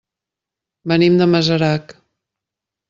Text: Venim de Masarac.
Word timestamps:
Venim 0.93 1.21
de 1.21 1.29
Masarac. 1.35 1.97